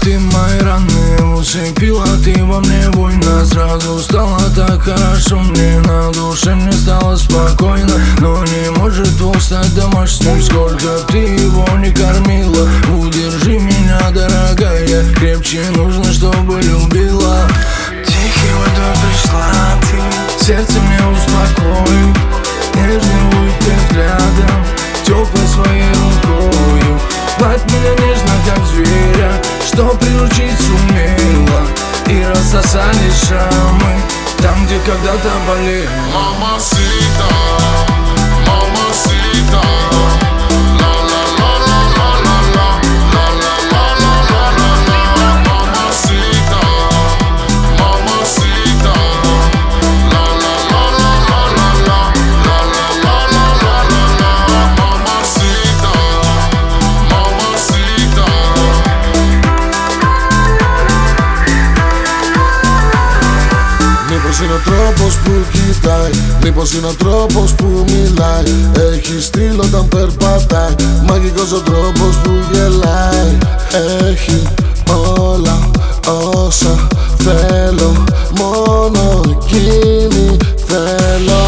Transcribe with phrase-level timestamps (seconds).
[0.00, 6.54] ты мои раны Усыпила ты во мне буйно Сразу стало так хорошо мне На душе
[6.54, 7.94] мне стало спокойно.
[8.20, 11.39] Но не может двух стать домашним Сколько ты
[29.80, 31.66] Что приручить сумела
[32.08, 33.98] И рассосали шрамы
[34.36, 37.69] Там, где когда-то болели Mamacita,
[64.10, 66.10] Μήπως είναι ο τρόπος που κοιτάει
[66.42, 68.54] Μήπως είναι ο τρόπος που μιλάει.
[68.92, 70.74] Έχει στυλ όταν περπατάει
[71.06, 73.38] Μαγικός ο τρόπος που γελάει.
[74.10, 74.42] Έχει
[75.18, 75.70] όλα
[76.34, 76.86] όσα
[77.16, 78.04] θέλω
[78.38, 80.36] Μόνο εκείνη
[80.66, 81.42] θέλω.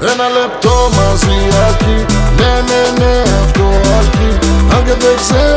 [0.00, 2.04] Ένα λεπτό μαζί αρκεί
[2.36, 3.62] Ναι, ναι, ναι, αυτό
[3.98, 5.51] αρκεί Αν και δεν ξέρω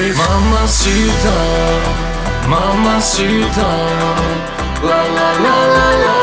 [0.00, 0.92] れママシー
[2.42, 3.60] タママシータ
[4.82, 6.19] ララララ